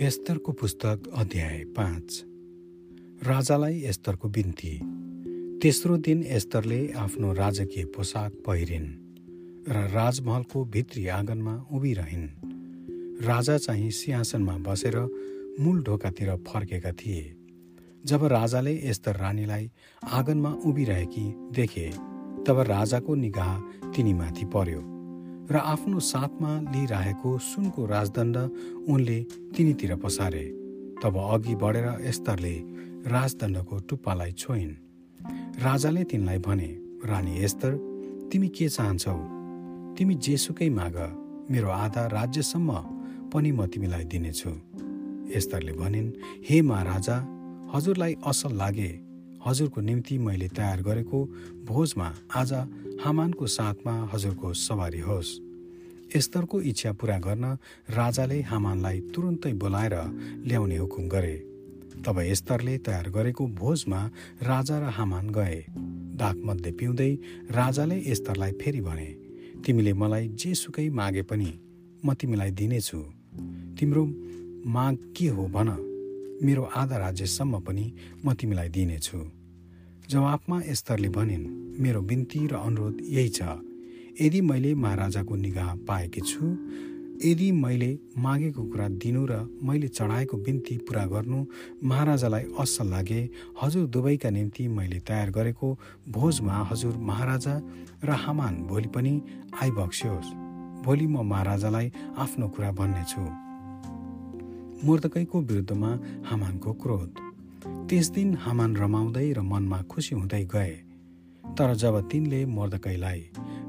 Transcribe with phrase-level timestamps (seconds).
[0.00, 2.24] एस्तरको पुस्तक अध्याय पाँच।
[3.26, 4.80] राजालाई एस्तरको बिन्ती।
[5.58, 8.86] तेस्रो दिन एस्तरले आफ्नो राजकीय पोसाक पहिरिन्
[9.68, 12.28] र राजमहलको भित्री आँगनमा उभिरहन्।
[13.26, 14.96] राजा चाहिँ सिंहासनमा बसेर
[15.60, 17.36] मूल ढोकातिर फर्केका थिए।
[18.06, 19.70] जब राजाले एस्तर रानीलाई
[20.04, 21.90] आँगनमा उभिरहेकी देखे
[22.46, 23.58] तब राजाको निगाह
[23.90, 24.97] तिनीमाथि पर्यो।
[25.50, 28.36] र आफ्नो साथमा लिइरहेको सुनको राजदण्ड
[28.88, 29.18] उनले
[29.56, 30.44] तिनीतिर पसारे
[31.02, 32.54] तब अघि बढेर एस्तरले
[33.08, 34.74] राजदण्डको टुप्पालाई छोइन्।
[35.64, 36.68] राजाले तिनलाई भने
[37.08, 37.72] रानी एस्तर
[38.32, 39.16] तिमी के चाहन्छौ?
[39.96, 40.96] तिमी जेसुकै माग
[41.50, 42.70] मेरो आधा राज्यसम्म
[43.32, 44.52] पनि म तिमीलाई दिनेछु।
[45.32, 46.12] एस्तरले भनिन्
[46.44, 47.16] हे महाराजा
[47.72, 48.90] हजुरलाई असल लागे
[49.46, 51.24] हजुरको निम्ति मैले तयार गरेको
[51.64, 52.52] भोजमा आज
[53.04, 55.38] हामानको साथमा हजुरको सवारी होस्।
[56.16, 57.44] एस्तरको इच्छा पुरा गर्न
[57.90, 59.94] राजाले हामानलाई तुरुन्तै बोलाएर
[60.46, 61.36] ल्याउने हुकुम गरे।
[62.06, 64.00] तब एस्तरले तयार गरेको भोजमा
[64.42, 65.64] राजा र हामान गए।
[66.18, 67.12] दागमध्ये पिउँदै
[67.50, 69.08] राजाले एस्तरलाई फेरि भने
[69.66, 71.50] तिमीले मलाई जेसुकै मागे पनि
[72.04, 73.00] म तिमीलाई दिनेछु।
[73.78, 74.04] तिम्रो
[74.66, 75.87] माग के हो भन।
[76.42, 77.86] मेरो आधा राज्यसम्म पनि
[78.24, 79.18] म तिमीलाई दिनेछु।
[80.10, 81.46] जवाफमा एस्तरले भनिन्
[81.82, 83.40] मेरो बिन्ती र अनुरोध यही छ।
[84.20, 86.44] यदि मैले महाराजाको निगाह पाएकी छु
[87.24, 91.38] यदि मैले मागेको कुरा दिनु र मैले चढाएको बिन्ती पुरा गर्नु
[91.82, 93.20] महाराजालाई असल लागे
[93.62, 95.68] हजुर दुवैका निम्ति मैले तयार गरेको
[96.08, 97.54] भोजमा हजुर महाराजा
[98.04, 99.14] र हामान भोलि पनि
[99.62, 100.34] आइबक्स्योस्।
[100.86, 103.47] भोलि म महाराजालाई आफ्नो कुरा भन्नेछु।
[104.84, 105.88] मुर्दकैको विरुद्धमा
[106.26, 107.14] हामानको क्रोध।
[107.88, 110.74] त्यस दिन हामान रमाउँदै र मनमा खुसी हुँदै गए।
[111.58, 113.20] तर जब तिनले मर्दकैलाई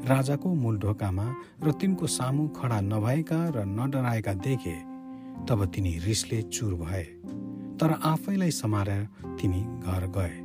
[0.05, 1.25] राजाको मूल ढोकामा
[1.63, 4.75] र तिनको सामु खडा नभएका र नडराएका देखे
[5.50, 7.03] तब तिनी रिसले चुर भए।
[7.79, 9.07] तर आफैलाई समारेर
[9.41, 10.35] तिनी घर गए।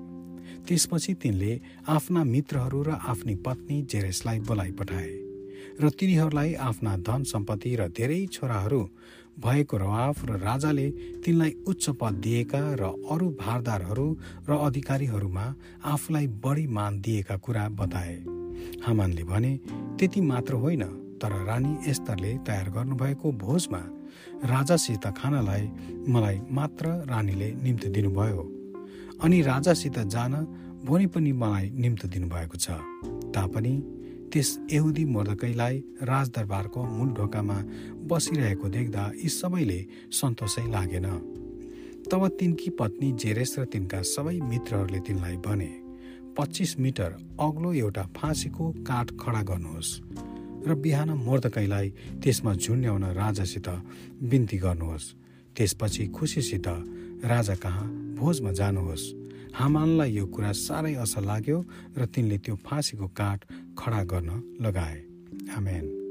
[0.65, 5.24] त्यसपछि तिनले आफ्ना मित्रहरू र आफ्नी पत्नी जेरेसलाई बोलाइ पठाए।
[5.81, 8.81] र तिनीहरूलाई आफ्ना धन सम्पत्ति र धेरै छोराहरू
[9.41, 10.91] भएको रवाफ र राजाले
[11.25, 14.07] तिनलाई उच्च पद दिएका र अरू भारदारहरू
[14.49, 15.47] र अधिकारीहरूमा
[15.85, 18.15] आफूलाई बढी मान दिएका कुरा बताए।
[18.87, 19.53] हामानले भने
[19.99, 20.83] त्यति मात्र होइन
[21.19, 23.83] तर रानी एस्तरले तयार गर्नुभएको भोजमा
[24.45, 25.65] राजासित खानालाई
[26.09, 28.43] मलाई मात्र रानीले निम्ति दिनुभयो।
[29.23, 30.33] अनि राजासित जान
[30.85, 32.71] भोलि पनि मलाई निम्ति दिनुभएको छ।
[33.35, 33.75] तापनि
[34.35, 37.59] त्यस यहुदी मर्दकैलाई राजदरबारको मूल ढोकामा
[38.11, 39.81] बसिरहेको देख्दा यी सबैले
[40.11, 41.07] सन्तोषै लागेन।
[42.11, 45.71] तब तिनकी पत्नी जेरेस र तिनका सबै मित्रहरूले तिनलाई भने
[46.37, 49.93] पच्चिस मिटर अग्लो एउटा फाँसीको काठ खडा गर्नुहोस्
[50.67, 51.89] र बिहान मर्दकैलाई
[52.23, 53.69] त्यसमा झुन्ड्याउन राजासित
[54.31, 55.13] बिन्ती गर्नुहोस्।
[55.57, 56.67] त्यसपछि खुसीसित
[57.25, 57.87] राजा कहाँ
[58.19, 59.05] भोजमा जानुहोस्।
[59.55, 61.59] हामानलाई यो कुरा साह्रै असल लाग्यो
[61.99, 63.39] र तिनले त्यो फाँसीको काठ
[63.79, 64.31] खडा गर्न
[64.65, 64.99] लगाए।
[65.57, 66.04] आमेन।